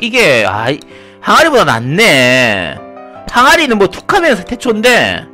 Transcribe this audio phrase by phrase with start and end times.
[0.00, 0.80] 이게 아 이-
[1.20, 2.76] 항아리보다 낫네.
[3.30, 5.26] 항아리는 뭐 툭하면 태초인데.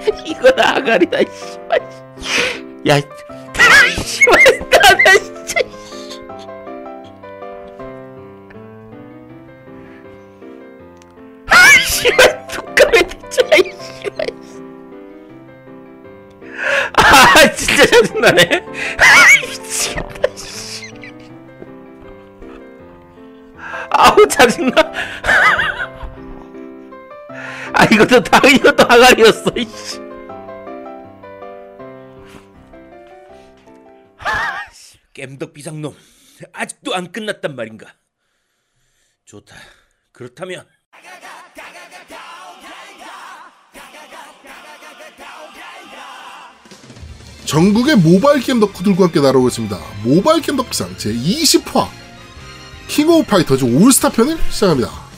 [0.24, 1.80] 이건 항아리다 씨발.
[2.88, 3.00] 야
[27.72, 30.00] 아 이것도 다 이것도 항아리였어 이씨.
[35.14, 35.94] 겜덕 비상놈.
[36.52, 37.94] 아직도 안 끝났단 말인가?
[39.26, 39.54] 좋다.
[40.12, 40.66] 그렇다면.
[47.44, 49.76] 전국의 모바일 게임 덕후들과 함께 날아오겠습니다.
[50.04, 51.88] 모바일 게임 덕상 제20화
[52.86, 55.09] 킹 오브 파이터즈 올스타 편을 시작합니다.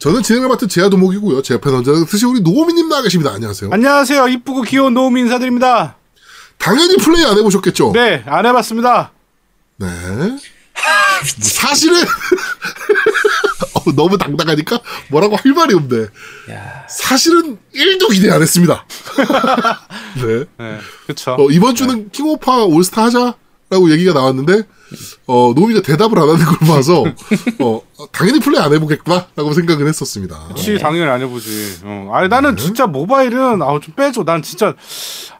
[0.00, 1.42] 저는 진행을 맡은 제아도목이고요.
[1.42, 3.32] 제 옆에 언제나 드시 우리 노미님 나와 계십니다.
[3.32, 3.70] 안녕하세요.
[3.70, 4.28] 안녕하세요.
[4.28, 5.96] 이쁘고 귀여운 노움 인사드립니다.
[6.56, 7.92] 당연히 플레이 안 해보셨겠죠?
[7.92, 9.12] 네, 안 해봤습니다.
[9.76, 9.86] 네.
[9.86, 10.38] 뭐
[11.38, 12.00] 사실은
[13.74, 16.06] 어, 너무 당당하니까 뭐라고 할 말이 없네.
[16.50, 18.86] 야 사실은 1도 기대 안 했습니다.
[20.16, 20.44] 네.
[20.58, 21.36] 네, 그쵸.
[21.38, 24.62] 어, 이번 주는 킹오파 올스타 하자라고 얘기가 나왔는데
[25.26, 27.04] 어, 노미가 대답을 안 하는 걸 봐서
[27.60, 30.48] 어, 당연히 플레이 안 해보겠구나라고 생각을 했었습니다.
[30.48, 31.78] 그치, 당연히 안 해보지.
[31.84, 32.10] 어.
[32.12, 34.24] 아니, 나는 진짜 모바일은, 아우, 좀 빼줘.
[34.24, 34.74] 난 진짜,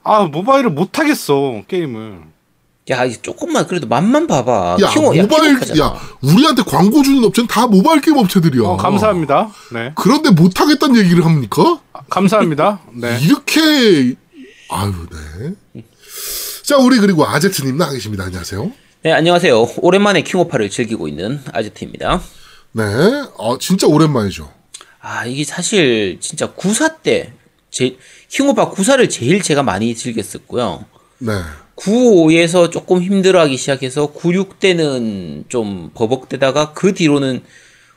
[0.04, 2.20] 아, 모바일을 못 하겠어, 게임을.
[2.90, 4.78] 야, 이 조금만 그래도 맛만 봐봐.
[4.80, 5.28] 야 킹오, 모바일
[5.60, 5.80] 킹오파잖아.
[5.80, 8.62] 야 우리한테 광고 주는 업체는 다 모바일 게임 업체들이야.
[8.66, 9.48] 어, 감사합니다.
[9.72, 9.92] 네.
[9.94, 11.80] 그런데 못 하겠다는 얘기를 합니까?
[11.92, 12.80] 아, 감사합니다.
[12.94, 13.18] 네.
[13.22, 14.16] 이렇게
[14.70, 15.82] 아유 네.
[16.64, 18.24] 자 우리 그리고 아제트님 나와 계십니다.
[18.24, 18.72] 안녕하세요.
[19.02, 19.66] 네, 안녕하세요.
[19.78, 22.20] 오랜만에 킹오파를 즐기고 있는 아제트입니다.
[22.72, 22.82] 네,
[23.38, 24.52] 어 진짜 오랜만이죠.
[25.00, 27.32] 아, 이게 사실 진짜 구사 때,
[27.70, 27.96] 제,
[28.28, 30.84] 킹오파 구사를 제일 제가 많이 즐겼었고요.
[31.16, 31.32] 네,
[31.76, 37.42] 95에서 조금 힘들어하기 시작해서 96 때는 좀 버벅대다가 그 뒤로는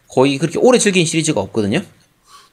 [0.08, 1.82] 거의 그렇게 오래 즐긴 시리즈가 없거든요.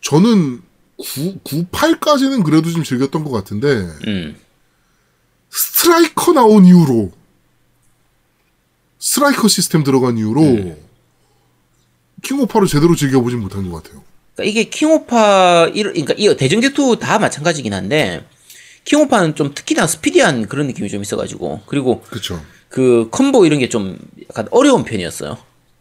[0.01, 0.61] 저는
[0.97, 3.69] 9, 98까지는 그래도 좀 즐겼던 것 같은데
[4.09, 4.37] 음.
[5.51, 7.13] 스트라이커 나온 이후로
[9.01, 10.77] 스트라이커 시스템 들어간 이후로
[12.23, 14.03] 킹오파를 제대로 즐겨보진 못한 것 같아요.
[14.37, 18.25] 그러니까 이게 킹오파, 일- 그러니까 이 대전격투 다 마찬가지긴 한데,
[18.85, 22.41] 킹오파는 좀 특히나 스피디한 그런 느낌이 좀 있어가지고, 그리고 그렇죠.
[22.69, 25.37] 그 콤보 이런 게 좀 약간 어려운 편이었어요.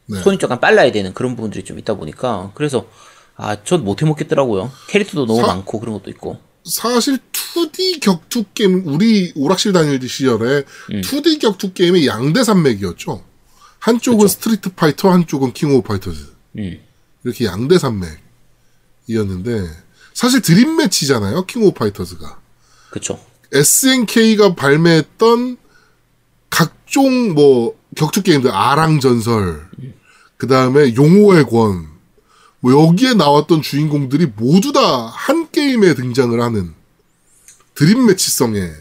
[0.08, 0.22] 네.
[0.22, 2.88] 손이 조금 빨라야 되는 그런 부분들이 좀 있다 보니까, 그래서,
[3.36, 4.72] 아, 전 못해 먹겠더라고요.
[4.88, 6.40] 캐릭터도 너무 사- 많고 그런 것도 있고.
[6.64, 13.24] 사실 2D 격투 게임 우리 오락실 다닐 시절에 2D 격투 게임의 양대 산맥이었죠.
[13.80, 16.20] 한쪽은 스트리트 파이터, 한쪽은 킹 오브 파이터즈.
[16.58, 16.80] 음.
[17.24, 19.70] 이렇게 양대 산맥이었는데
[20.14, 21.46] 사실 dream match잖아요.
[21.46, 22.40] 킹 오브 파이터즈가.
[22.92, 23.20] 그쵸.
[23.52, 25.58] SNK가 발매했던
[26.50, 29.68] 각종 뭐 격투 게임들 아랑 전설,
[30.38, 31.88] 그 다음에 용호의 권,
[32.62, 36.74] 뭐 여기에 나왔던 주인공들이 모두 다 한 게임에 등장을 하는
[37.76, 38.72] dream match성의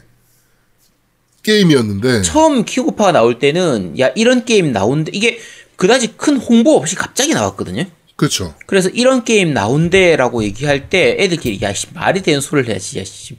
[1.43, 5.39] 게임이었는데 처음 킹오파가 나올 때는, 야, 이런 게임 나온데, 이게
[5.77, 7.85] 그다지 큰 홍보 없이 갑자기 나왔거든요.
[8.17, 8.55] 그렇죠.
[8.67, 12.99] 그래서 이런 게임 나온대라고 얘기할 때 애들끼리 야, 씨, 말이 되는 소리를 해야지.
[12.99, 13.37] 야, 씨.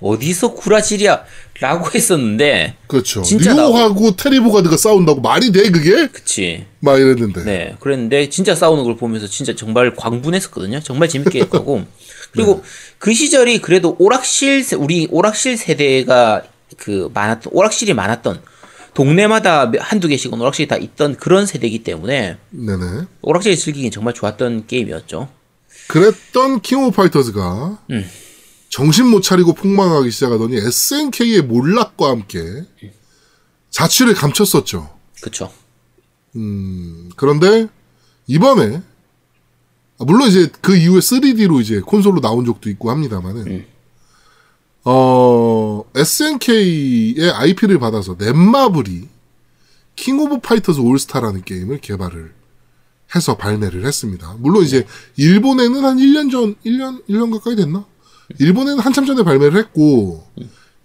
[0.00, 1.24] 어디서 구라질이야?
[1.60, 3.22] 라고 했었는데, 그렇죠.
[3.22, 6.06] 진짜 료하고 테리보가드가 싸운다고 말이 돼 그게?
[6.06, 6.66] 그치.
[6.80, 7.42] 막 이랬는데.
[7.44, 7.76] 네.
[7.80, 10.80] 그랬는데, 진짜 싸우는 걸 보면서 진짜 정말 광분했었거든요.
[10.80, 11.84] 정말 재밌게 했고.
[12.32, 12.62] 그리고
[12.98, 16.42] 그 시절이 그래도 오락실, 세- 우리 오락실 세대가
[16.76, 18.40] 그 많았던, 오락실이 많았던,
[18.94, 22.84] 동네마다 한두 개씩은 오락실이 다 있던 그런 세대이기 때문에, 네네.
[23.22, 25.28] 오락실 즐기긴 정말 좋았던 게임이었죠.
[25.88, 28.04] 그랬던 킹 오브 파이터즈가 음.
[28.68, 32.64] 정신 못 차리고 폭망하기 시작하더니 SNK의 몰락과 함께
[33.70, 34.90] 자취를 감췄었죠.
[35.22, 35.52] 그쵸.
[36.36, 37.68] 음, 그런데
[38.26, 38.82] 이번에
[39.98, 43.66] 아, 물론 이제 그 이후에 3D로 이제 콘솔로 나온 적도 있고 합니다만은
[44.84, 49.08] 어 SNK의 IP를 받아서 넷마블이
[49.96, 52.32] King of Fighters 올스타라는 게임을 개발을
[53.14, 54.36] 해서 발매를 했습니다.
[54.38, 54.86] 물론 이제
[55.16, 57.84] 일본에는 한 1년 전, 1년 1년 가까이 됐나?
[58.38, 60.26] 일본에는 한참 전에 발매를 했고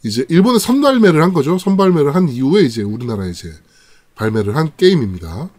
[0.04, 1.58] 이제 일본에 선발매를 한 거죠.
[1.58, 3.54] 선발매를 한 이후에 이제 우리나라에 이제
[4.16, 5.50] 발매를 한 게임입니다.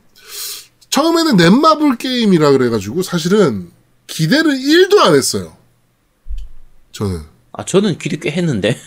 [0.90, 3.70] 처음에는 넷마블 게임이라 그래가지고 사실은
[4.06, 5.56] 기대를 1도 안 했어요.
[6.92, 7.22] 저는.
[7.52, 8.78] 아, 저는 기대 꽤 했는데.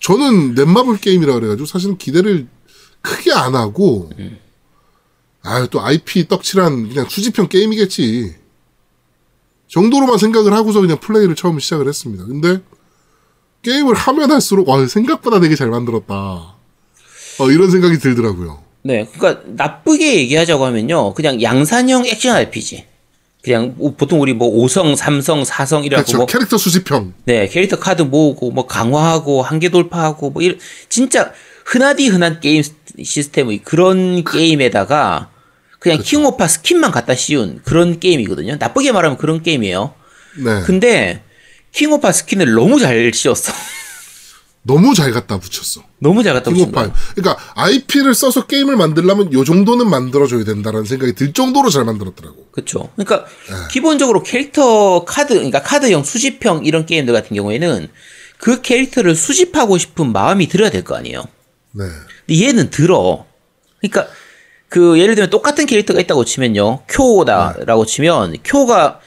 [0.00, 2.46] 저는 넷마블 게임이라 그래가지고 사실은 기대를
[3.00, 4.10] 크게 안 하고,
[5.42, 8.34] 아, 또 IP 떡칠한 그냥 수집형 게임이겠지.
[9.68, 12.24] 정도로만 생각을 하고서 그냥 플레이를 처음 시작을 했습니다.
[12.24, 12.60] 근데
[13.62, 16.14] 게임을 하면 할수록, 와, 생각보다 되게 잘 만들었다.
[16.14, 18.62] 어, 이런 생각이 들더라고요.
[18.82, 22.84] 네, 그러니까 나쁘게 얘기하자고 하면요, 그냥 양산형 액션 RPG.
[23.42, 26.16] 그냥 뭐 보통 우리 뭐 5성, 3성, 4성 이라고 그렇죠.
[26.18, 27.14] 뭐 캐릭터 수집형.
[27.26, 30.58] 네, 캐릭터 카드 모으고 뭐 강화하고 한계 돌파하고 뭐 이런
[30.88, 31.32] 진짜
[31.64, 32.62] 흔하디 흔한 게임
[33.00, 35.30] 시스템의 그런 게임에다가
[35.86, 38.56] 그냥 킹오파 skin만 갖다 씌운 그런 게임이거든요.
[38.58, 39.94] 나쁘게 말하면 그런 게임이에요.
[40.44, 40.62] 네.
[40.66, 41.22] 근데
[41.70, 43.52] 킹오파 skin을 너무 잘 씌웠어.
[44.62, 45.84] 너무 잘 갖다 붙였어.
[46.00, 46.50] 너무 잘 갖다.
[46.50, 46.92] 거야.
[47.14, 52.48] 그러니까 IP를 써서 게임을 만들려면 요 정도는 만들어줘야 된다라는 생각이 들 정도로 잘 만들었더라고.
[52.50, 52.90] 그렇죠.
[52.96, 53.54] 그러니까 네.
[53.70, 57.86] 기본적으로 캐릭터 카드, 그러니까 카드형 수집형 이런 게임들 같은 경우에는
[58.38, 61.22] 그 캐릭터를 수집하고 싶은 마음이 들어야 될 거 아니에요.
[61.70, 61.84] 네.
[62.26, 63.24] 근데 얘는 들어.
[63.80, 64.08] 그러니까
[64.68, 66.80] 그 예를 들면 똑같은 캐릭터가 있다고 치면요.
[66.88, 69.00] 쿄다라고 치면 쿄가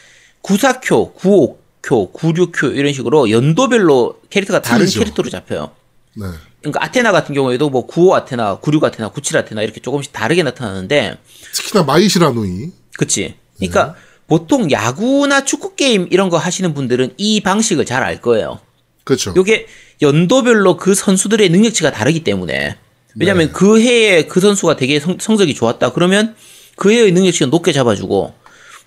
[0.43, 4.99] 94쿄, 95쿄, 96쿄 이런 식으로 연도별로 캐릭터가 다른 틀리죠.
[4.99, 5.71] 캐릭터로 잡혀요.
[6.15, 6.25] 네.
[6.61, 11.17] 그러니까 아테나 같은 경우에도 뭐95 아테나, 96 아테나, 97 아테나 이렇게 조금씩 다르게 나타나는데
[11.53, 12.71] 특히나 마이시라노이.
[12.97, 13.35] 그치.
[13.57, 13.95] 그러니까
[14.27, 18.59] 보통 야구나 축구 게임 이런 거 하시는 분들은 이 방식을 잘 알 거예요.
[19.03, 19.33] 그렇죠.
[19.35, 19.67] 요게
[20.01, 22.77] 연도별로 그 선수들의 능력치가 다르기 때문에
[23.15, 26.35] 왜냐면 그 해에 그 선수가 되게 성, 성적이 좋았다 그러면
[26.75, 28.33] 그 해의 능력치가 높게 잡아주고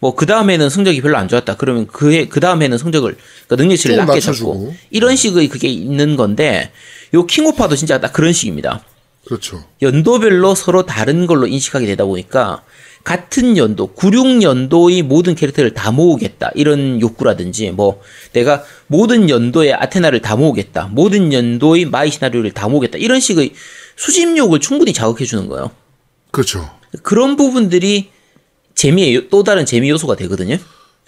[0.00, 3.16] 뭐 그 다음에는 성적이 별로 안 좋았다 그러면 그해 그 다음에는 성적을
[3.46, 4.52] 그러니까 능력치를 낮게 낮춰주고.
[4.52, 6.72] 잡고 이런 식의 그게 있는 건데
[7.14, 8.84] 요 킹오파도 진짜 딱 그런 식입니다.
[9.24, 9.62] 그렇죠.
[9.80, 12.62] 연도별로 서로 다른 걸로 인식하게 되다 보니까
[13.04, 16.52] 같은 연도, 96년도의 모든 캐릭터를 다 모으겠다.
[16.54, 18.00] 이런 욕구라든지, 뭐,
[18.32, 20.88] 내가 모든 연도의 아테나를 다 모으겠다.
[20.92, 22.98] 모든 연도의 마이 시라누이를 다 모으겠다.
[22.98, 23.54] 이런 식의
[24.06, 25.70] 수집욕을 충분히 자극해 주는 거예요.
[26.32, 26.68] 그렇죠.
[27.04, 28.10] 그런 부분들이
[28.74, 30.56] 재미의, 또 다른 재미 요소가 되거든요.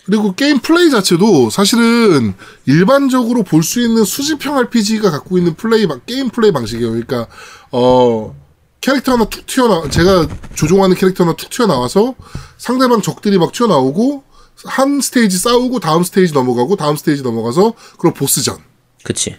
[0.07, 2.35] 그리고 게임 플레이 자체도 사실은
[2.67, 6.91] 일반적으로 볼 수 있는 수집형 RPG가 갖고 있는 플레이 방- 게임 플레이 방식이에요.
[6.91, 7.27] 그러니까
[7.73, 8.37] 어
[8.83, 12.15] 캐릭터 하나 툭 튀어나 제가 조종하는 캐릭터 하나 툭 튀어나와서
[12.59, 14.23] 상대방 적들이 막 튀어나오고
[14.67, 18.59] 한 스테이지 싸우고 다음 스테이지 넘어가고 다음 스테이지 넘어가서 그럼 보스전.
[19.05, 19.37] 그치.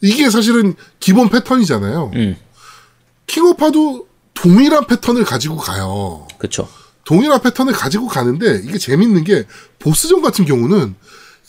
[0.00, 2.12] 이게 사실은 기본 패턴이잖아요.
[2.14, 2.36] 음.
[3.26, 6.26] 킹오파도 동일한 패턴을 가지고 가요.
[6.38, 6.68] 그쵸.
[7.04, 9.44] 동일한 패턴을 가지고 가는데 이게 재밌는 게
[9.78, 10.94] 보스전 같은 경우는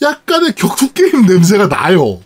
[0.02, 2.20] 약간의 격투 게임 냄새가 나요.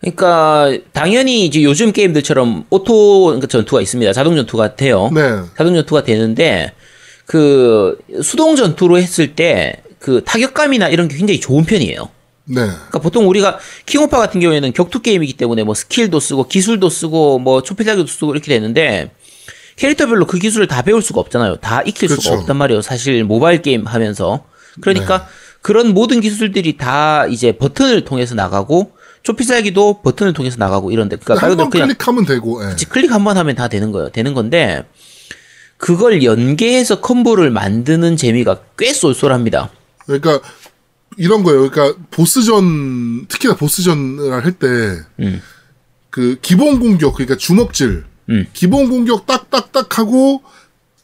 [0.00, 4.12] 그러니까, 당연히 이제 요즘 게임들처럼 auto 그러니까 전투가 있습니다.
[4.12, 5.10] 자동 전투가 돼요.
[5.12, 5.40] 네.
[5.56, 6.74] 자동 전투가 되는데
[7.24, 12.08] 그 수동 전투로 했을 때 그 타격감이나 이런 게 굉장히 좋은 편이에요.
[12.46, 12.62] 네.
[12.66, 17.62] 그러니까 보통 우리가 킹오파 같은 경우에는 격투 게임이기 때문에 뭐 skill도 쓰고 기술도 쓰고 뭐
[17.62, 19.10] 초필살기도 쓰고 이렇게 되는데
[19.76, 21.56] 캐릭터별로 그 기술을 다 배울 수가 없잖아요.
[21.56, 22.22] 다 익힐 그렇죠.
[22.22, 22.82] 수가 없단 말이에요.
[22.82, 24.44] 사실 모바일 게임 하면서
[24.80, 25.26] 그러니까
[25.60, 28.92] 그런 모든 기술들이 다 이제 버튼을 통해서 나가고
[29.24, 32.64] 초필살기도 버튼을 통해서 나가고 이런데 그러니까 말한 그대로 번 그냥 클릭하면 되고.
[32.64, 32.68] 예.
[32.70, 34.10] 그치, 클릭 한 번 하면 다 되는 거예요.
[34.10, 34.84] 되는 건데
[35.78, 39.70] 그걸 연계해서 combo를 만드는 재미가 꽤 쏠쏠합니다.
[40.06, 40.40] 그러니까
[41.16, 41.70] 이런 거예요.
[41.70, 45.40] 그러니까 보스전 특히나 보스전을 할 때그 음.
[46.42, 48.46] 기본 공격 그러니까 주먹질 음.
[48.52, 50.42] 기본 공격 딱딱딱 하고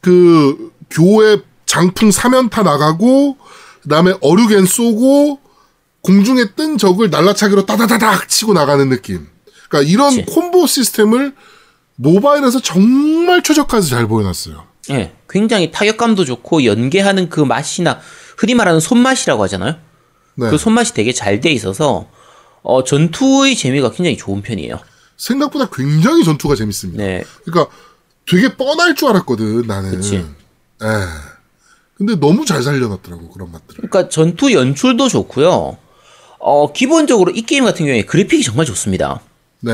[0.01, 3.37] 그 교회 장풍 사면타 나가고
[3.81, 5.39] 그다음에 어류겐 쏘고
[6.01, 9.27] 공중에 뜬 적을 날라차기로 따다다닥 치고 나가는 느낌.
[9.69, 10.25] 그러니까 이런 그치.
[10.25, 11.33] 콤보 시스템을
[11.95, 14.67] 모바일에서 정말 최적화해서 잘 보여놨어요.
[14.91, 17.99] 예, 굉장히 타격감도 좋고 연계하는 그 맛이나
[18.37, 19.75] 흔히 말하는 손맛이라고 하잖아요.
[20.35, 20.49] 네.
[20.49, 22.07] 그 손맛이 되게 잘 돼 있어서
[22.61, 24.79] 어, 전투의 재미가 굉장히 좋은 편이에요.
[25.17, 27.03] 생각보다 굉장히 전투가 재밌습니다.
[27.03, 27.73] 네, 그러니까
[28.25, 29.91] 되게 뻔할 줄 알았거든 나는.
[29.91, 30.15] 그치.
[30.15, 30.87] 예.
[31.95, 33.75] 근데 너무 잘 살려놨더라고 그런 맛들을.
[33.75, 35.77] 그러니까 전투 연출도 좋고요.
[36.39, 39.21] 어, 기본적으로 이 게임 같은 경우에 그래픽이 정말 좋습니다.
[39.59, 39.71] 네.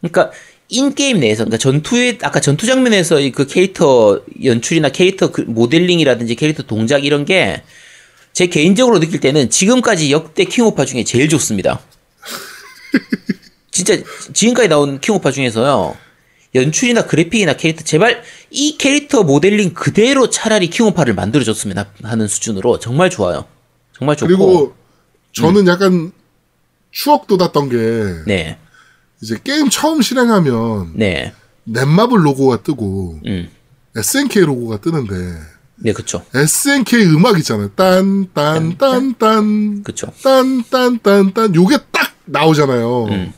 [0.00, 0.30] 그러니까
[0.68, 6.62] in game 내에서, 그러니까 전투에, 아까 전투 장면에서 이그 캐릭터 연출이나 캐릭터 그 모델링이라든지 캐릭터
[6.62, 7.62] 동작 이런 게
[8.32, 11.80] 제 개인적으로 느낄 때는 지금까지 역대 킹오파 중에 제일 좋습니다.
[13.70, 13.96] 진짜
[14.32, 15.96] 지금까지 나온 킹오파 중에서요.
[16.54, 23.08] 연출이나 그래픽이나 캐릭터 제발 이 캐릭터 모델링 그대로 차라리 킹오파를 만들어줬으면 하- 하는 수준으로 정말
[23.08, 23.46] 좋아요.
[23.96, 24.28] 정말 좋고.
[24.28, 24.74] 그리고
[25.32, 26.12] 저는 약간
[26.90, 27.76] 추억 돋았던 게
[28.26, 28.58] 네,
[29.22, 31.32] 이제 게임 처음 실행하면 네,
[31.64, 33.48] 넷마블 로고가 뜨고 음,
[33.96, 35.14] SNK 로고가 뜨는데
[35.84, 37.70] 네, 그쵸, SNK 음악 있잖아요.
[37.74, 40.12] 딴딴딴딴 그쵸.
[40.22, 43.04] 딴딴딴딴 요게 딱 나오잖아요.
[43.06, 43.32] 음.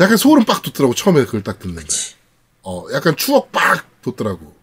[0.00, 1.86] 약간 소름 빡 돋더라고 처음에 그걸 딱 듣는데.
[2.62, 4.54] 어, 약간 추억 빡 돋더라고.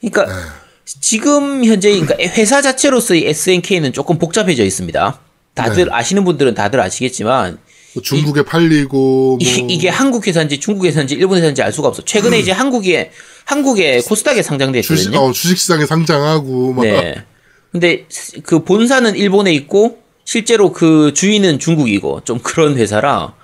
[0.00, 0.42] 그러니까 네.
[0.84, 5.20] 지금 현재 그러니까 회사 자체로서의 SNK는 조금 복잡해져 있습니다.
[5.54, 5.90] 다들 네.
[5.92, 7.58] 아시는 분들은 다들 아시겠지만
[7.94, 12.04] 뭐 중국에 팔리고 뭐 이, 게 한국 회사인지 중국 회사인지 일본 회사인지 알 수가 없어.
[12.04, 13.12] 최근에 이제 한국에
[13.44, 14.96] 한국에 코스닥에 상장됐거든요.
[14.96, 17.24] 주식 어, 주식시장에 상장하고 막 네.
[17.70, 18.06] 근데
[18.44, 23.34] 그 본사는 일본에 있고 실제로 그 주인은 중국이고 좀 그런 회사라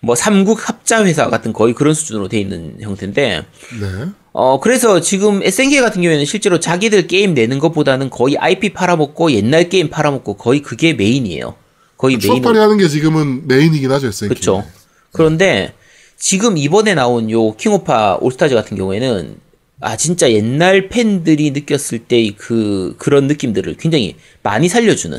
[0.00, 3.44] 뭐 삼국 합자 회사 같은 거의 그런 수준으로 돼 있는 형태인데
[3.80, 4.06] 네.
[4.32, 9.68] 어 그래서 지금 SNK 같은 경우에는 실제로 자기들 게임 내는 것보다는 거의 IP 팔아먹고 옛날
[9.68, 11.54] 게임 팔아먹고 거의 그게 메인이에요.
[11.98, 12.20] 거의 메인.
[12.20, 14.28] 추억팔이 하는 게 지금은 메인이긴 하죠, SNK.
[14.28, 14.64] 그렇죠.
[15.12, 15.74] 그런데
[16.22, 19.40] 지금 이번에 나온 요 킹오파 올스타즈 같은 경우에는
[19.80, 24.14] 아 진짜 옛날 팬들이 느꼈을 때그 그런 느낌들을 굉장히
[24.44, 25.18] 많이 살려주는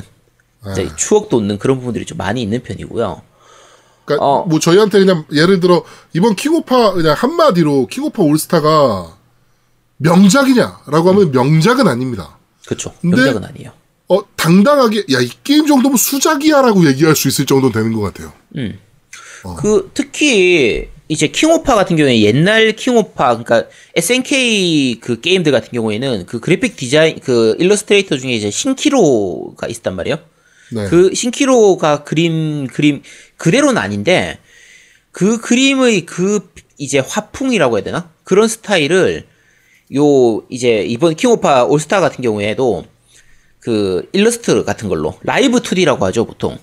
[0.62, 0.74] 아.
[0.74, 3.22] 진짜 추억 돋는 그런 부분들이 좀 많이 있는 편이고요.
[4.06, 4.46] 그러니까 어.
[4.46, 5.84] 뭐 저희한테 그냥 예를 들어
[6.14, 9.18] 이번 킹오파 그냥 한마디로 킹오파 올스타가
[9.98, 12.38] 명작이냐라고 하면 명작은 아닙니다.
[12.66, 12.94] 그렇죠.
[13.02, 13.74] 명작은 아니에요.
[14.08, 18.32] 어 당당하게 야 이 게임 정도면 수작이야라고 얘기할 수 있을 정도는 되는 것 같아요.
[19.44, 19.58] 어.
[19.58, 26.40] 그 특히 이제 킹오파 같은 경우에 옛날 킹오파 그러니까 SNK 그 게임들 같은 경우에는 그
[26.40, 30.18] 그래픽 디자인 그 일러스트레이터 중에 이제 신키로가 있단 말이에요.
[30.72, 30.88] 네.
[30.88, 33.04] 그 신키로가 그림 그림
[33.38, 34.40] 그대로는 아닌데
[35.12, 39.26] 그 그림의 그 이제 화풍이라고 해야 되나 그런 스타일을
[39.96, 42.86] 요 이제 이번 킹오파 올스타 같은 경우에도
[43.60, 46.58] 그 일러스트 같은 걸로 라이브 2D라고 하죠 보통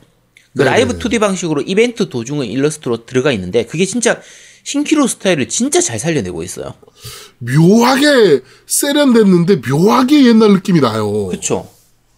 [0.56, 0.70] 그 네네네.
[0.76, 4.20] 라이브 2D 방식으로 이벤트 도중의 일러스트로 들어가 있는데 그게 진짜
[4.64, 6.74] 신키로 스타일을 진짜 잘 살려내고 있어요.
[7.38, 11.26] 묘하게 세련됐는데 묘하게 옛날 느낌이 나요.
[11.28, 11.68] 그렇죠.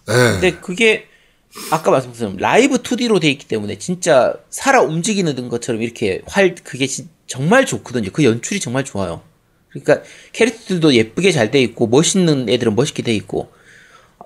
[0.09, 0.13] 예.
[0.13, 1.05] 근데 그게
[1.69, 7.09] 아까 말씀드린 라이브 2D로 돼 있기 때문에 진짜 살아 움직이는 것처럼 이렇게 활 그게 진-
[7.27, 8.09] 정말 좋거든요.
[8.11, 9.21] 그 연출이 정말 좋아요.
[9.69, 10.01] 그러니까
[10.33, 13.51] 캐릭터들도 예쁘게 잘 돼 있고 멋있는 애들은 멋있게 돼 있고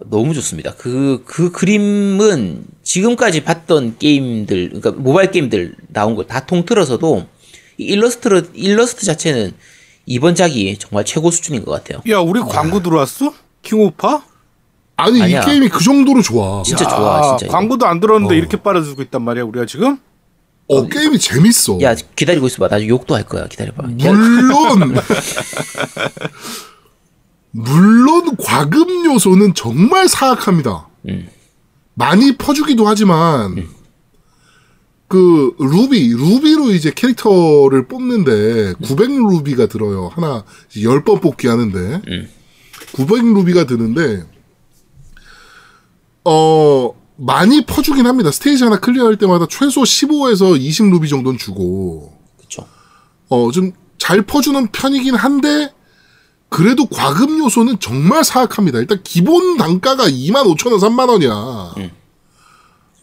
[0.06, 0.74] 너무 좋습니다.
[0.76, 7.26] 그 그 그림은 지금까지 봤던 게임들 그러니까 모바일 게임들 나온 걸다 통틀어서도
[7.80, 9.54] 이 일러스트 일러스트 자체는
[10.06, 12.02] 이번 작이 정말 최고 수준인 것 같아요.
[12.10, 13.34] 야, 우리 광고 들어왔어?
[13.64, 14.24] 킹오파?
[14.96, 15.42] 아니 아니야.
[15.42, 16.64] 이 게임이 그 정도로 좋아.
[16.64, 17.52] 진짜 야, 좋아, 진짜.
[17.52, 18.38] 광고도 안 들었는데 어.
[18.38, 19.98] 이렇게 빨아주고 있단 말이야, 우리가 지금?
[20.70, 21.80] 어 게임이 재밌어.
[21.82, 22.68] 야 기다리고 있어봐.
[22.68, 23.48] 나중에 욕도 할 거야.
[23.48, 23.84] 기다려봐.
[23.88, 24.96] 물론
[27.58, 30.88] 물론 과금 요소는 정말 사악합니다.
[31.96, 33.68] 많이 퍼주기도 하지만
[35.08, 40.12] 그 루비 루비로 이제 캐릭터를 뽑는데 900 루비가 들어요.
[40.14, 42.02] 하나 10번 뽑기 하는데
[42.94, 44.24] 900 루비가 드는데
[46.26, 48.30] 어 많이 퍼주긴 합니다.
[48.30, 52.68] 스테이지 하나 클리어할 때마다 최소 15에서 20 루비 정도는 주고 그렇죠.
[53.30, 55.74] 어, 좀 잘 퍼주는 편이긴 한데,
[56.50, 58.80] 그래도 과금 요소는 정말 사악합니다.
[58.80, 61.92] 일단 기본 단가가 2만 5천 원, 3만 원이야.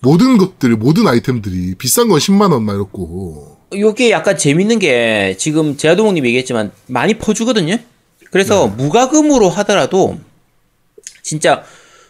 [0.00, 3.58] 모든 것들, 모든 아이템들이 비싼 건 10만 원 막 이렇고.
[3.74, 7.76] 요게 약간 재밌는 게 지금 제아도목님 얘기했지만 많이 퍼주거든요.
[8.30, 10.18] 그래서 무과금으로 하더라도
[11.22, 11.64] 진짜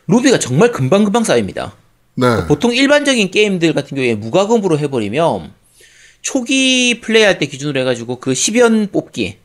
[0.06, 1.74] 루비가 정말 금방금방 쌓입니다.
[2.16, 2.46] 네.
[2.46, 5.52] 보통 일반적인 게임들 같은 경우에 무과금으로 해버리면
[6.22, 9.36] 초기 플레이할 때 기준으로 해가지고 그 10연 뽑기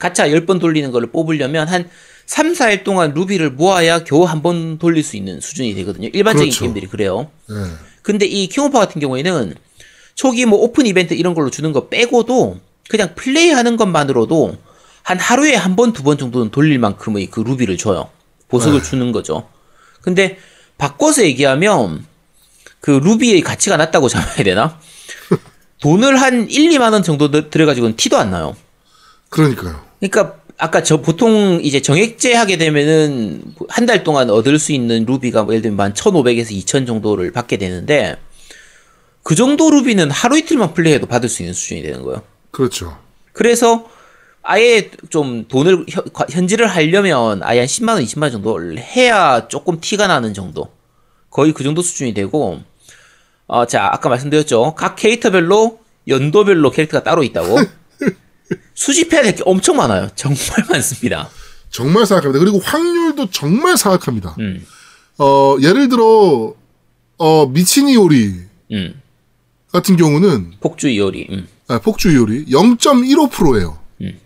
[0.00, 1.88] 가차 10번 돌리는 거를 뽑으려면 한
[2.26, 6.08] 3, 4일 동안 루비를 모아야 겨우 한 번 돌릴 수 있는 수준이 되거든요.
[6.12, 6.60] 일반적인 그렇죠.
[6.64, 7.30] 게임들이 그래요.
[7.48, 7.54] 네.
[8.02, 9.54] 근데 이 킹오파 같은 경우에는
[10.14, 14.56] 초기 뭐 오픈 이벤트 이런 걸로 주는 거 빼고도 그냥 플레이하는 것만으로도
[15.02, 18.10] 한 하루에 한 번, 두 번 정도는 돌릴 만큼의 그 루비를 줘요.
[18.48, 19.48] 보석을 주는 거죠.
[20.02, 20.38] 근데
[20.78, 22.04] 바꿔서 얘기하면
[22.80, 24.78] 그 루비의 가치가 낮다고 잡아야 되나?
[25.82, 28.56] 돈을 한 1, 2만 원 정도 들- 들여가지고는 티도 안 나요.
[29.30, 29.82] 그러니까요.
[30.00, 35.44] 그러니까 아까 저 보통 이제 정액제 하게 되면은 한 달 동안 얻을 수 있는 루비가
[35.44, 38.16] 뭐 예를 들면 한 1,500에서 2,000 정도를 받게 되는데
[39.22, 42.22] 그 정도 루비는 하루 이틀만 플레이해도 받을 수 있는 수준이 되는 거예요.
[42.50, 42.98] 그렇죠.
[43.32, 43.88] 그래서
[44.42, 49.80] 아예 좀 돈을 현- 현질을 하려면 아예 한 10만 원, 20만 원 정도 해야 조금
[49.80, 50.70] 티가 나는 정도.
[51.30, 52.60] 거의 그 정도 수준이 되고
[53.46, 54.74] 어, 자, 아까 말씀드렸죠.
[54.76, 57.56] 각 캐릭터별로 연도별로 캐릭터가 따로 있다고.
[58.74, 60.08] 수집해야 될 게 엄청 많아요.
[60.14, 60.38] 정말
[60.68, 61.28] 많습니다.
[61.70, 62.38] 정말 사악합니다.
[62.38, 64.36] 그리고 확률도 정말 사악합니다.
[64.40, 64.66] 음.
[65.18, 66.54] 어, 예를 들어,
[67.18, 68.40] 어, 미친 이오리
[68.72, 69.00] 음.
[69.72, 71.28] 같은 경우는, 폭주 이오리.
[71.30, 71.48] 음.
[71.68, 73.78] 아, 폭주 이오리 0.15%예요.
[74.00, 74.18] 음.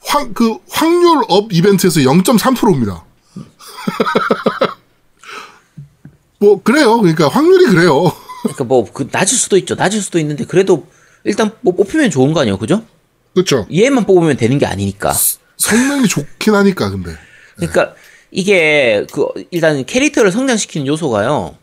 [0.00, 3.04] 확, 그, 확률 up 이벤트에서 0.3%입니다.
[6.38, 6.98] 뭐, 그래요.
[7.00, 8.12] 그러니까 확률이 그래요.
[8.42, 9.74] 그러니까 뭐 그 낮을 수도 있죠.
[9.74, 10.86] 낮을 수도 있는데 그래도
[11.24, 12.84] 일단 뭐 뽑히면 좋은 거 아니에요, 그죠?
[13.36, 13.66] 그렇죠.
[13.70, 15.14] 얘만 뽑으면 되는 게 아니니까.
[15.58, 17.10] 성능이 좋긴 하니까, 근데.
[17.56, 17.94] 그러니까
[18.30, 21.54] 이게 그 일단 캐릭터를 성장시키는 요소가요.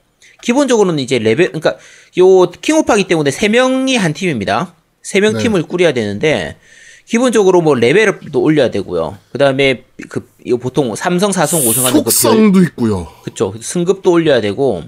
[0.43, 1.77] 기본적으로는 이제 레벨 그러니까
[2.19, 4.75] 요 킹오파기 때문에 세 명이 한 팀입니다.
[5.01, 5.43] 세명 네.
[5.43, 6.57] 팀을 꾸려야 되는데
[7.07, 9.17] 기본적으로 뭐 레벨도 올려야 되고요.
[9.31, 10.29] 그다음에 그
[10.61, 13.07] 보통 삼성, 사성, 오성 하는 그 별, 속성도 있고요.
[13.23, 14.83] 그쵸 승급도 올려야 되고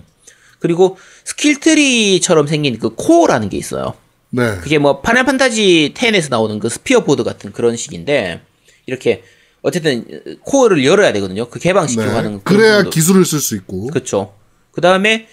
[0.59, 3.95] 그리고 skill tree처럼 생긴 그 코어라는 게 있어요.
[4.35, 4.57] 네.
[4.61, 8.41] 그게 뭐 파이널 판타지 10에서 나오는 그 sphere board 같은 그런 식인데
[8.85, 9.23] 이렇게
[9.61, 10.05] 어쨌든
[10.43, 11.47] 코어를 열어야 되거든요.
[11.49, 12.11] 그 개방시키고 네.
[12.11, 12.89] 하는 그래야 부분도.
[12.91, 13.87] 기술을 쓸 수 있고.
[13.87, 14.33] 그렇죠.
[14.71, 15.27] 그다음에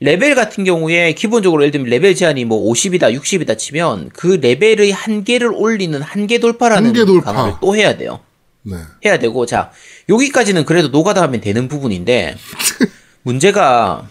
[0.00, 5.52] 레벨 같은 경우에 기본적으로 예를 들면 레벨 제한이 뭐 50이다, 60이다 치면 그 레벨의 한계를
[5.54, 7.32] 올리는 한계 돌파라는 한계 돌파.
[7.32, 8.20] 강화를 또 해야 돼요.
[8.64, 8.76] 네.
[9.04, 9.72] 해야 되고 자
[10.08, 12.36] 여기까지는 그래도 노가다 하면 되는 부분인데
[13.22, 14.08] 문제가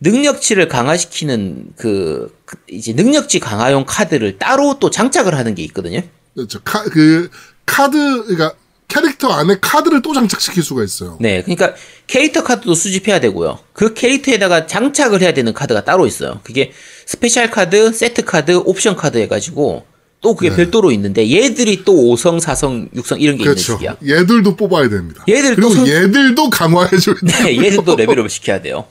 [0.00, 6.00] 능력치를 강화시키는 그, 그 이제 능력치 강화용 카드를 따로 또 장착을 하는 게 있거든요.
[6.34, 6.60] 그렇죠.
[6.64, 7.30] 카, 그,
[7.66, 8.52] 카드, 그러니까
[8.86, 11.18] 캐릭터 안에 카드를 또 장착시킬 수가 있어요.
[11.20, 11.74] 네, 그러니까
[12.06, 13.58] 캐릭터 카드도 수집해야 되고요.
[13.74, 16.40] 그 캐릭터에다가 장착을 해야 되는 카드가 따로 있어요.
[16.42, 16.72] 그게
[17.04, 19.84] 스페셜 카드, 세트 카드, 옵션 카드 해가지고
[20.20, 23.74] 또 그게 별도로 있는데 얘들이 또 5성, 4성, 6성 이런 게 그렇죠.
[23.74, 24.16] 있는 식이야.
[24.16, 25.24] 얘들도 뽑아야 됩니다.
[25.28, 27.26] 얘들 그리고 또 선- 얘들도 강화해줘야 돼.
[27.44, 28.86] 네, 얘들도 레벨업을 시켜야 돼요.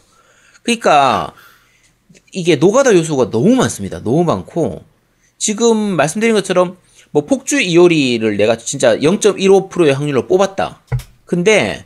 [0.68, 1.32] 그러니까
[2.34, 4.04] 이게 노가다 요소가 너무 많습니다.
[4.04, 4.84] 너무 많고
[5.38, 6.76] 지금 말씀드린 것처럼
[7.12, 10.82] 뭐 폭주 이오리를 내가 진짜 0.15%의 확률로 뽑았다.
[11.26, 11.86] 근데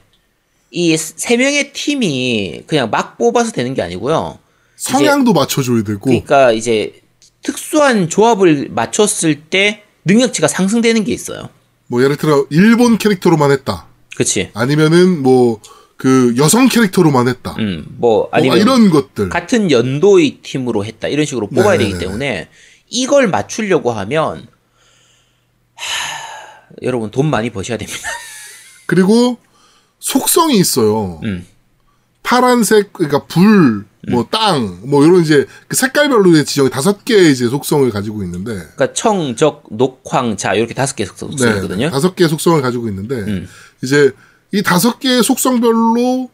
[0.72, 4.39] 이 세 명의 팀이 그냥 막 뽑아서 되는 게 아니고요.
[4.78, 6.00] 성향도 맞춰줘야 되고.
[6.00, 7.02] 그러니까 이제
[7.44, 11.50] 특수한 조합을 맞췄을 때 능력치가 상승되는 게 있어요.
[11.86, 13.86] 뭐 예를 들어 일본 캐릭터로만 했다.
[14.15, 14.50] 그치?
[14.56, 15.60] 아니면은 뭐
[16.02, 17.56] 그 여성 캐릭터로만 했다.
[17.60, 19.30] 음, 뭐뭐 아니면 이런 것들.
[19.30, 21.90] 같은 연도의 팀으로 했다 이런 식으로 뽑아야 네네네.
[21.92, 22.50] 되기 때문에
[22.90, 24.48] 이걸 맞추려고 하면
[25.76, 28.00] 하, 여러분 돈 많이 버셔야 됩니다.
[28.88, 29.38] 그리고
[30.00, 31.20] 속성이 있어요.
[31.24, 31.46] 음.
[32.24, 37.88] 파란색 그러니까 불, 뭐 땅, 뭐 이런 이제 그 색깔별로의 지정이 다섯 개의 이제 속성을
[37.92, 41.86] 가지고 있는데 그러니까 청, 적, 녹, 황, 자 이렇게 다섯 개 속성이거든요.
[41.86, 43.48] 네, 다섯 개의 속성을 가지고 있는데 음.
[43.84, 44.14] 이제
[44.54, 46.30] 이 다섯 개의 속성별로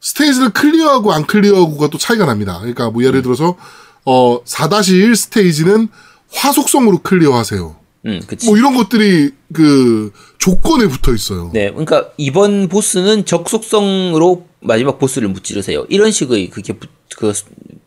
[0.00, 2.58] 스테이지를 클리어하고 안 클리어하고가 또 차이가 납니다.
[2.58, 3.06] 그러니까 뭐 음.
[3.06, 3.56] 예를 들어서
[4.04, 5.88] 어 4-1 스테이지는
[6.32, 7.76] 화속성으로 클리어하세요.
[8.06, 8.46] 음, 그치.
[8.46, 11.50] 뭐 이런 것들이 그 조건에 붙어 있어요.
[11.52, 15.84] 네, 그러니까 이번 보스는 적 속성으로 마지막 보스를 무찌르세요.
[15.90, 17.32] 이런 식의 그게 붙, 그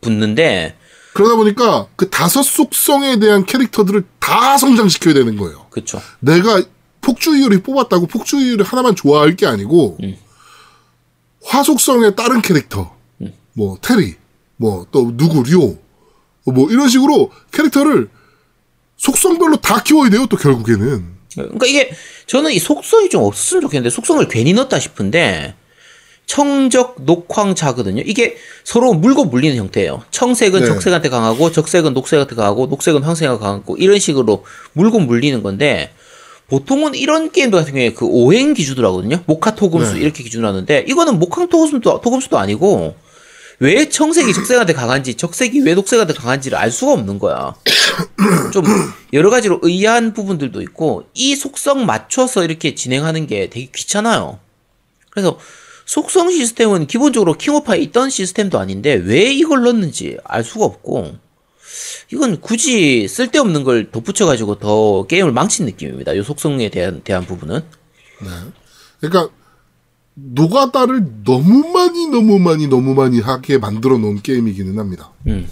[0.00, 0.76] 붙는데
[1.14, 5.66] 그러다 보니까 그 다섯 속성에 대한 캐릭터들을 다 성장시켜야 되는 거예요.
[5.70, 6.00] 그렇죠.
[6.20, 6.62] 내가
[7.04, 10.16] 폭주이율이 뽑았다고 폭주이율 하나만 좋아할 게 아니고 음.
[11.44, 13.32] 화속성의 다른 캐릭터, 음.
[13.52, 14.14] 뭐 테리,
[14.56, 15.84] 뭐 또 누구 류
[16.46, 18.08] 뭐 이런 식으로 캐릭터를
[18.96, 20.26] 속성별로 다 키워야 돼요.
[20.28, 21.90] 또 결국에는 그러니까 이게
[22.26, 25.54] 저는 이 속성이 좀 없었으면 좋겠는데 속성을 괜히 넣었다 싶은데
[26.26, 28.02] 청적 녹황자거든요.
[28.06, 30.04] 이게 서로 물고 물리는 형태예요.
[30.10, 30.66] 청색은 네.
[30.66, 35.92] 적색한테 강하고 적색은 녹색한테 강하고 녹색은 황색한테 강하고 이런 식으로 물고 물리는 건데
[36.48, 39.22] 보통은 이런 게임들 같은 경우에 그 오행 기준으로 하거든요.
[39.26, 40.00] 목화 토금수 네.
[40.00, 42.96] 이렇게 기준으로 하는데 이거는 목화 토금수도 토금수도 아니고
[43.60, 47.54] 왜 청색이 적색한테 강한지 적색이 왜 녹색한테 강한지를 알 수가 없는 거야.
[48.52, 48.64] 좀
[49.12, 54.38] 여러 가지로 의아한 부분들도 있고 이 속성 맞춰서 이렇게 진행하는 게 되게 귀찮아요.
[55.10, 55.38] 그래서
[55.86, 61.14] 속성 시스템은 기본적으로 킹오파에 있던 시스템도 아닌데 왜 이걸 넣는지 알 수가 없고
[62.12, 66.12] 이건 굳이 쓸데없는 걸 덧붙여가지고 더 게임을 망친 느낌입니다.
[66.12, 67.60] 이 속성에 대한 대한 부분은
[69.00, 69.30] 그러니까
[70.14, 75.10] 노가다를 너무 많이 너무 많이 너무 많이 하게 만들어 놓은 게임이기는 합니다.
[75.26, 75.48] 음.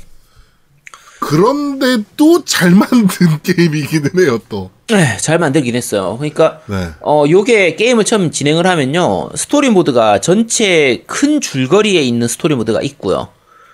[1.20, 3.08] 그런데도 잘 만든
[3.42, 4.40] 게임이기는 해요.
[4.48, 6.16] 또 네, 잘 만들긴 했어요.
[6.18, 6.88] 그러니까 네.
[7.00, 13.28] 어 요게 게임을 처음 진행을 하면요 스토리 모드가 전체 큰 줄거리에 있는 스토리 모드가 있고요.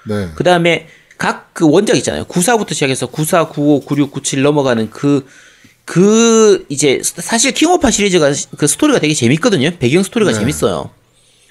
[0.06, 0.28] 네.
[0.34, 2.24] 그 다음에 각 그 원작 있잖아요.
[2.26, 5.26] 94부터 시작해서 94, 95, 96, 97 넘어가는 그,
[5.84, 9.72] 그 이제 사실 킹오파 시리즈가 그 스토리가 되게 재밌거든요.
[9.80, 10.38] 배경 스토리가 네.
[10.38, 10.90] 재밌어요.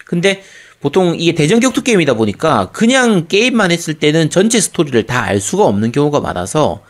[0.06, 0.43] 근데
[0.80, 5.65] 보통 이게 대전 격투 게임이다 보니까 그냥 게임만 했을 때는 전체 스토리를 다 알 수가
[5.65, 6.82] 없는 경우가 많아서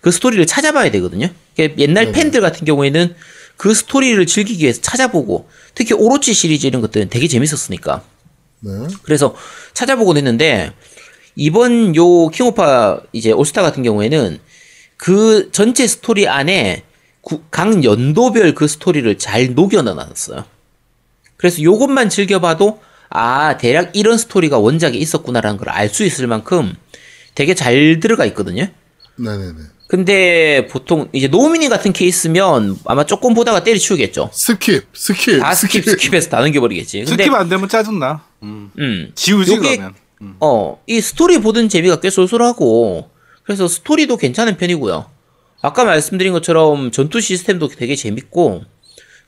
[0.00, 1.28] 그 스토리를 찾아봐야 되거든요.
[1.54, 3.14] 그러니까 옛날 팬들 같은 경우에는
[3.56, 8.02] 그 스토리를 즐기기 위해서 찾아보고 특히 오로치 시리즈 이런 것들은 되게 재밌었으니까
[8.60, 8.70] 네.
[9.04, 9.36] 그래서
[9.74, 10.72] 찾아보곤 했는데
[11.36, 14.38] 이번 요 킹오파 이제 올스타 같은 경우에는
[14.96, 16.84] 그 전체 스토리 안에
[17.20, 20.44] 구- 각 연도별 그 스토리를 잘 녹여 넣어놨어요.
[21.36, 26.74] 그래서 요것만 즐겨봐도 아 대략 이런 스토리가 원작에 있었구나라는 걸 알 수 있을 만큼
[27.34, 28.66] 되게 잘 들어가 있거든요.
[29.16, 29.58] 네네네.
[29.88, 34.30] 근데 보통 이제 노우미님 같은 케이스면 아마 조금 보다가 때려치우겠죠.
[34.32, 37.04] 스킵, 스킵, 다 스킵 스킵해서 다 넘겨버리겠지.
[37.04, 38.24] 근데 스킵 안 되면 짜증나.
[38.42, 38.70] 음.
[38.78, 39.94] 음 지우지 요게- 그러면.
[40.40, 43.10] 어, 이 스토리 보던 재미가 꽤 쏠쏠하고,
[43.42, 45.10] 그래서 스토리도 괜찮은 편이고요.
[45.62, 48.64] 아까 말씀드린 것처럼 전투 시스템도 되게 재밌고,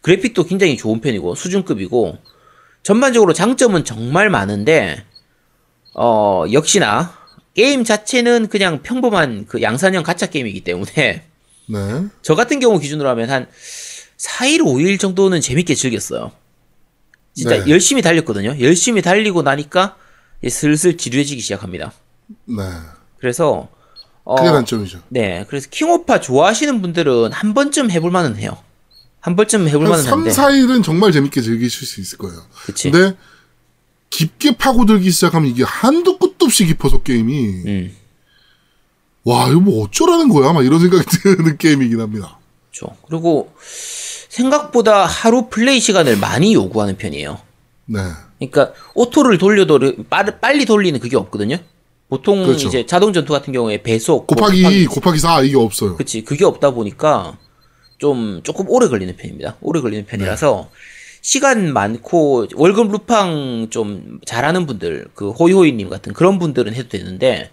[0.02, 2.18] 그래픽도 굉장히 좋은 편이고, 수준급이고,
[2.82, 5.04] 전반적으로 장점은 정말 많은데,
[5.94, 7.16] 어, 역시나,
[7.54, 11.24] 게임 자체는 그냥 평범한 그 양산형 가챠 게임이기 때문에,
[11.68, 12.06] 네.
[12.22, 13.46] 저 같은 경우 기준으로 하면 한
[14.18, 16.32] 4일, 5일 정도는 재밌게 즐겼어요.
[17.34, 17.70] 진짜 네.
[17.70, 18.56] 열심히 달렸거든요.
[18.60, 19.96] 열심히 달리고 나니까
[20.50, 21.92] 슬슬 지루해지기 시작합니다.
[22.44, 22.62] 네.
[23.18, 23.68] 그래서
[24.24, 25.02] 어, 그게 단점이죠.
[25.08, 28.58] 네, 그래서 킹오파 좋아하시는 분들은 한 번쯤 해볼 만은 해요.
[29.20, 32.40] 한 번쯤 해볼 한 만은 3, 한데, 4일은 정말 재밌게 즐기실 수 있을 거예요.
[32.64, 32.90] 그치?
[32.90, 33.16] 근데
[34.10, 37.96] 깊게 파고들기 시작하면 이게 한도 끝도 없이 깊어서 게임이 음,
[39.24, 42.38] 와 이거 뭐 어쩌라는 거야 막 이런 생각이 드는 게임이긴 합니다.
[42.70, 42.96] 그렇죠.
[43.08, 43.52] 그리고
[44.28, 47.40] 생각보다 하루 플레이 시간을 많이 요구하는 편이에요.
[47.86, 48.00] 네.
[48.38, 51.58] 그러니까 오토를 돌려도 빠르- 빨리 돌리는 그게 없거든요.
[52.08, 52.68] 보통 그렇죠.
[52.68, 55.96] 이제 자동 전투 같은 경우에 배속 뭐 곱하기 곱하기 4 이게 없어요.
[55.96, 57.38] 그치 그게 없다 보니까
[57.98, 59.56] 좀 조금 오래 걸리는 편입니다.
[59.60, 60.70] 오래 걸리는 편이라서
[61.22, 67.50] 시간 많고 월급 루팡 좀 잘하는 분들 그 호이호이님 같은 그런 분들은 해도 되는데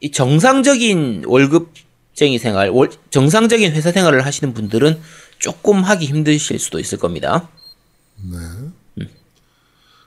[0.00, 4.98] 이 정상적인 월급쟁이 생활 월- 정상적인 회사 생활을 하시는 분들은
[5.38, 7.48] 조금 하기 힘드실 수도 있을 겁니다.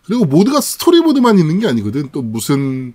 [0.09, 2.09] 그리고 모드가 스토리 모드만 있는 게 아니거든.
[2.11, 2.93] 또 무슨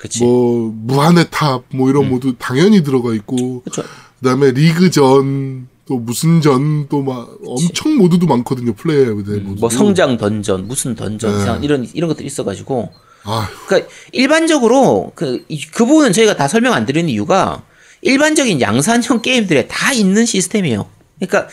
[0.00, 3.82] 그치 뭐 무한의 탑 뭐 이런 모드 당연히 들어가 있고 그쵸
[4.20, 8.72] 그다음에 리그 전 또 무슨 전 또 막 엄청 모드도 많거든요.
[8.72, 9.60] 플레이어에 모드.
[9.60, 11.64] 뭐 성장 던전 무슨 던전 네.
[11.66, 12.90] 이런 이런 것들이 있어가지고
[13.24, 13.46] 아휴.
[13.66, 17.64] 그러니까 일반적으로 그, 이- 그 부분은 저희가 다 설명 안 드리는 이유가
[18.00, 20.86] 일반적인 양산형 게임들에 다 있는 시스템이에요.
[21.20, 21.48] 그러니까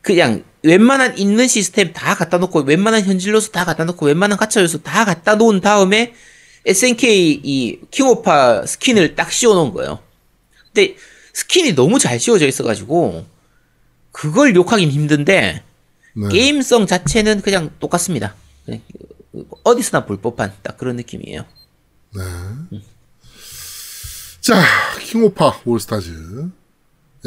[0.00, 4.62] 그냥 웬만한 있는 시스템 다 갖다 놓고 웬만한 현질 요소 다 갖다 놓고 웬만한 가챠
[4.62, 6.14] 요소 다 갖다 놓은 다음에
[6.64, 10.00] SNK 이 킹오파 스킨을 딱 씌워 놓은 거예요.
[10.66, 10.96] 근데
[11.32, 13.26] 스킨이 너무 잘 씌워져 있어가지고
[14.12, 15.62] 그걸 욕하긴 힘든데
[16.14, 16.28] 네.
[16.28, 18.34] 게임성 자체는 그냥 똑같습니다.
[18.64, 18.80] 그냥
[19.64, 21.44] 어디서나 볼 법한 딱 그런 느낌이에요.
[24.40, 24.62] 자,
[25.00, 26.12] 킹오파 올스타즈에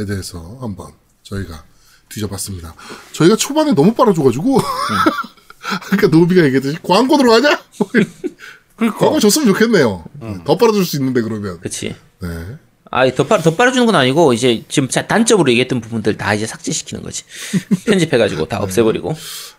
[0.08, 0.94] 대해서 한번
[1.24, 1.66] 저희가
[2.10, 2.76] 뒤져봤습니다.
[3.14, 4.58] 저희가 초반에 너무 빨아줘가지고,
[5.88, 7.60] 그러니까 노비가 얘기했듯이 광고 들어가냐?
[8.76, 10.04] 그러니까 광고 줬으면 좋겠네요.
[10.46, 11.60] 더 빨아줄 수 있는데 그러면.
[11.62, 11.96] 그치?
[12.22, 12.58] 네.
[12.92, 16.46] 아, 더, 빨, 더 빨아주는 건 아니고, 이제 지금 자- 단점으로 얘기했던 부분들 다 이제
[16.46, 17.24] 삭제시키는 거지.
[17.86, 19.14] 편집해가지고 다 없애버리고.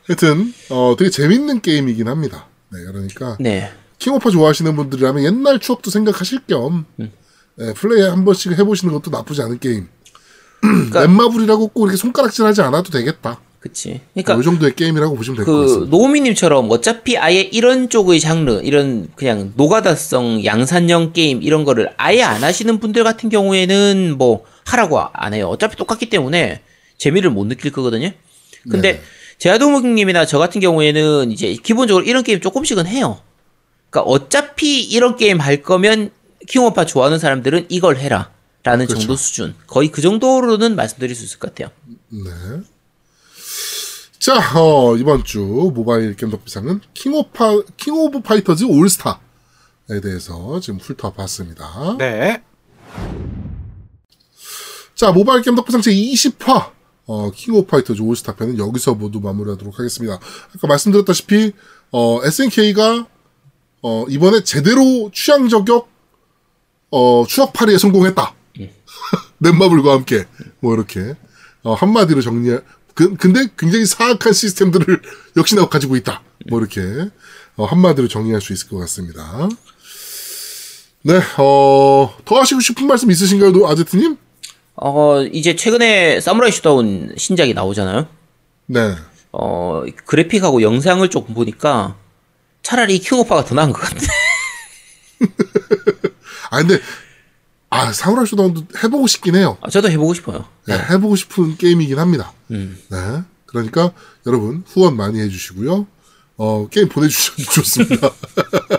[0.06, 2.46] 하여튼 어, 되게 재밌는 게임이긴 합니다.
[2.70, 3.72] 네, 그러니까 네.
[3.98, 9.59] 킹오파 좋아하시는 분들이라면 옛날 추억도 생각하실 겸 네, 플레이 한 번씩 해보시는 것도 나쁘지 않은
[9.59, 9.88] 게임.
[10.60, 13.40] 그러니까- 넷마블이라고 꼭 이렇게 손가락질하지 않아도 되겠다.
[13.60, 13.88] 그치.
[13.88, 15.90] 뭐 그러니까, 이 정도의 게임이라고 보시면 될것 그, 같습니다.
[15.90, 22.44] 노우미님처럼 어차피 아예 이런 쪽의 장르, 이런 그냥 노가다성 양산형 게임 이런 거를 아예 안
[22.44, 25.48] 하시는 분들 같은 경우에는 뭐 하라고 안 해요.
[25.48, 26.60] 어차피 똑같기 때문에
[26.96, 28.10] 재미를 못 느낄 거거든요.
[28.70, 29.00] 근데 네.
[29.38, 33.18] 제아도목님이나 저 같은 경우에는 이제 기본적으로 이런 게임 조금씩은 해요.
[33.90, 36.10] 그러니까 어차피 이런 게임 할 거면
[36.48, 38.30] 킹오파 좋아하는 사람들은 이걸 해라.
[38.66, 39.02] 라는 그렇죠.
[39.02, 39.55] 정도 수준.
[39.68, 41.72] 거의 그 정도로는 말씀드릴 수 있을 것 같아요.
[42.09, 42.62] 네.
[44.18, 45.38] 자, 어, 이번 주
[45.72, 51.96] 모바일 게임 덕비상은 킹오파, 킹 오브 파이터즈 올스타에 대해서 지금 훑어봤습니다.
[51.98, 52.42] 네.
[54.96, 56.72] 자, 모바일 게임 덕비상 제 20화,
[57.07, 60.18] 어, 킹 오브 파이터즈 올스타 편은 여기서 모두 마무리하도록 하겠습니다.
[60.57, 61.52] 아까 말씀드렸다시피,
[61.92, 63.07] 어, SNK가,
[63.83, 65.88] 어, 이번에 제대로 취향 저격,
[66.90, 68.36] 어, 추억팔이에 성공했다.
[69.38, 70.24] 넷마블과 함께,
[70.61, 71.14] 뭐, 이렇게,
[71.62, 72.61] 어, 한마디로 정리해,
[72.94, 75.02] 그, 근데 굉장히 사악한 시스템들을
[75.37, 76.22] 역시나 가지고 있다.
[76.48, 76.82] 뭐, 이렇게,
[77.56, 79.48] 어, 한마디로 정리할 수 있을 것 같습니다.
[81.02, 84.16] 네, 어, 더 하시고 싶은 말씀 있으신가요, 노- 아제트님?
[84.76, 88.09] 어, 이제 최근에 사무라이 쇼다운 신작이 나오잖아요.
[88.66, 88.94] 네.
[89.32, 91.96] 어, 그래픽하고 영상을 조금 보니까
[92.62, 93.96] 차라리 킹오파가 더 나은 것 같아.
[96.50, 96.80] 아 근데
[97.70, 99.59] 아 사무라이 쇼다운도 해보고 싶긴 해요.
[99.61, 100.44] 아, 저도 해보고 싶어요.
[100.66, 102.33] 네, 해보고 싶은 게임이긴 합니다.
[102.50, 102.79] 음.
[102.90, 103.22] 네.
[103.46, 103.90] 그러니까
[104.26, 105.87] 여러분 후원 많이 해주시고요.
[106.38, 108.11] 어 게임 보내주셔도 좋습니다.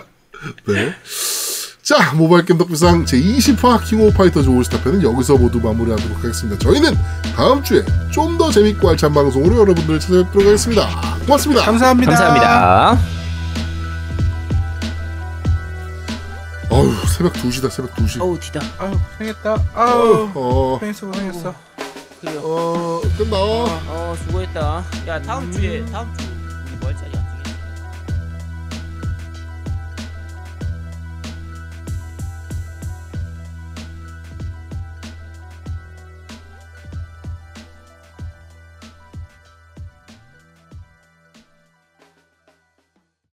[0.68, 0.94] 네.
[1.82, 6.58] 자 모바일 게임 덕비상 제 20화 킹 오브 파이터즈 올스타편은 여기서 모두 마무리하도록 하겠습니다.
[6.58, 6.94] 저희는
[7.34, 10.88] 다음 주에 좀 더 재밌고 알찬 방송으로 여러분들을 찾아뵙도록 하겠습니다.
[11.26, 11.62] 고맙습니다.
[11.64, 12.10] 감사합니다.
[12.12, 13.17] 감사합니다.
[16.70, 18.20] 어휴 새벽 2시다 새벽 2시.
[18.20, 18.60] 어우, 뒤다.
[18.78, 19.56] 아유 고생했다.
[19.74, 21.54] 아유 어, 고생했어 고생했어.
[22.20, 22.40] 그래요.
[22.42, 23.36] 어, 끝나.
[23.38, 24.84] 어, 수고했다.
[25.06, 26.37] 야, 다음 주에, 다음 주.